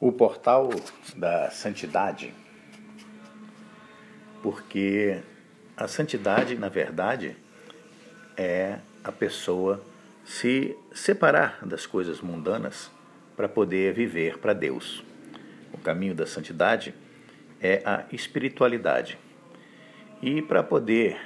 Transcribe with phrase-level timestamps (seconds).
[0.00, 0.70] o portal
[1.14, 2.32] da santidade,
[4.42, 5.20] porque
[5.76, 7.36] a santidade, na verdade,
[8.34, 9.84] é a pessoa
[10.24, 12.90] se separar das coisas mundanas
[13.36, 15.04] para poder viver para Deus.
[15.70, 16.94] O caminho da santidade
[17.60, 19.18] é a espiritualidade.
[20.22, 21.18] E para poder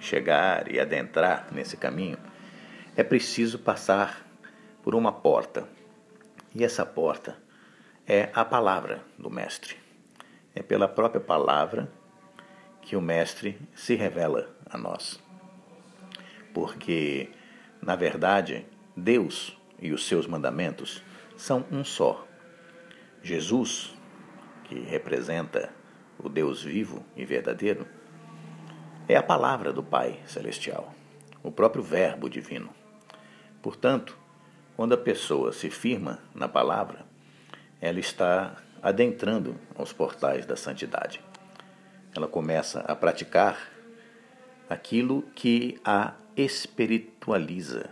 [0.00, 2.16] chegar e adentrar nesse caminho,
[2.96, 4.26] é preciso passar
[4.82, 5.68] por uma porta.
[6.54, 7.47] E essa porta
[8.10, 9.76] é a palavra do Mestre.
[10.54, 11.92] É pela própria palavra
[12.80, 15.22] que o Mestre se revela a nós.
[16.54, 17.28] Porque,
[17.82, 18.64] na verdade,
[18.96, 21.04] Deus e os seus mandamentos
[21.36, 22.26] são um só.
[23.22, 23.94] Jesus,
[24.64, 25.70] que representa
[26.18, 27.86] o Deus vivo e verdadeiro,
[29.06, 30.94] é a palavra do Pai Celestial,
[31.42, 32.70] o próprio Verbo divino.
[33.60, 34.16] Portanto,
[34.76, 37.06] quando a pessoa se firma na palavra,
[37.80, 41.20] ela está adentrando aos portais da santidade.
[42.14, 43.70] Ela começa a praticar
[44.68, 47.90] aquilo que a espiritualiza,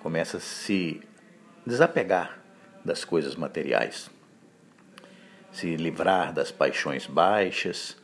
[0.00, 1.00] começa a se
[1.66, 2.38] desapegar
[2.84, 4.10] das coisas materiais,
[5.50, 7.96] se livrar das paixões baixas,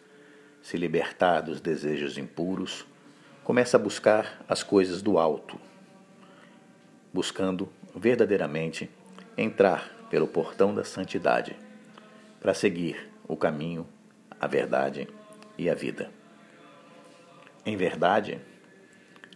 [0.62, 2.86] se libertar dos desejos impuros,
[3.42, 5.58] começa a buscar as coisas do alto,
[7.12, 8.90] buscando verdadeiramente
[9.38, 11.56] entrar pelo portão da santidade,
[12.40, 13.86] para seguir o caminho,
[14.40, 15.08] a verdade
[15.56, 16.10] e a vida.
[17.64, 18.40] Em verdade,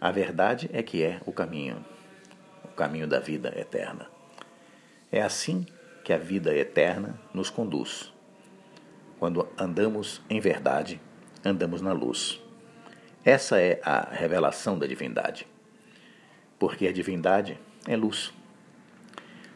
[0.01, 1.83] a verdade é que é o caminho,
[2.63, 4.09] o caminho da vida eterna.
[5.09, 5.65] É assim
[6.03, 8.11] que a vida eterna nos conduz.
[9.19, 10.99] Quando andamos em verdade,
[11.45, 12.41] andamos na luz.
[13.23, 15.47] Essa é a revelação da divindade.
[16.59, 17.57] Porque a divindade
[17.87, 18.33] é luz.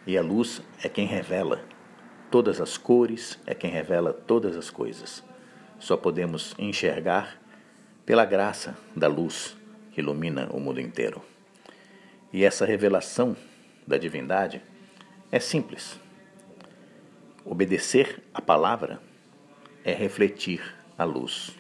[0.08, 1.61] E a luz é quem revela
[2.31, 5.22] todas as cores, é quem revela todas as coisas.
[5.77, 7.38] Só podemos enxergar
[8.05, 9.58] pela graça da luz
[9.92, 11.21] que ilumina o mundo inteiro.
[12.32, 13.36] E essa revelação
[13.86, 14.61] da divindade
[15.30, 15.99] é simples.
[17.43, 19.02] Obedecer a palavra
[19.83, 20.61] é refletir
[20.98, 21.53] a luz.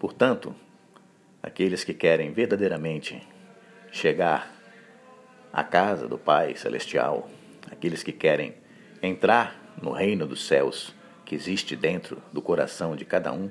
[0.00, 0.52] Portanto,
[1.40, 3.22] aqueles que querem verdadeiramente
[3.92, 4.52] chegar
[5.54, 7.30] a casa do Pai Celestial,
[7.70, 8.56] aqueles que querem
[9.00, 10.92] entrar no reino dos céus
[11.24, 13.48] que existe dentro do coração de cada um,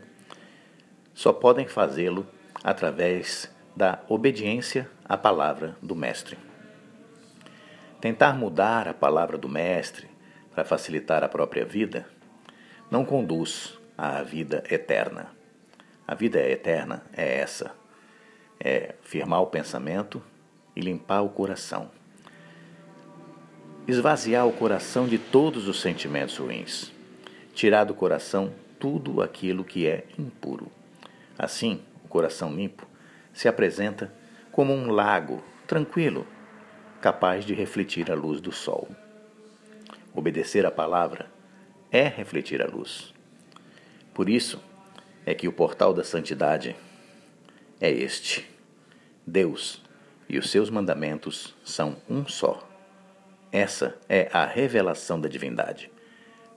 [1.13, 2.27] só podem fazê-lo
[2.61, 6.37] através da obediência à palavra do Mestre.
[8.01, 10.09] Tentar mudar a palavra do Mestre
[10.53, 12.05] para facilitar a própria vida
[12.91, 15.31] não conduz à vida eterna.
[16.05, 17.73] A vida eterna é essa:
[18.59, 20.21] é firmar o pensamento
[20.75, 21.89] e limpar o coração.
[23.87, 26.91] Esvaziar o coração de todos os sentimentos ruins.
[27.53, 30.71] Tirar do coração tudo aquilo que é impuro.
[31.37, 32.87] Assim, o coração limpo
[33.33, 34.13] se apresenta
[34.51, 36.27] como um lago tranquilo,
[37.01, 38.87] capaz de refletir a luz do sol.
[40.13, 41.29] Obedecer à palavra
[41.91, 43.13] é refletir a luz.
[44.13, 44.61] Por isso
[45.25, 46.75] é que o portal da santidade
[47.81, 48.47] é este.
[49.25, 49.81] Deus
[50.33, 52.67] e os seus mandamentos são um só.
[53.51, 55.91] Essa é a revelação da divindade.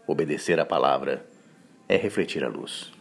[0.06, 1.26] Obedecer à palavra
[1.87, 2.95] é refletir a luz.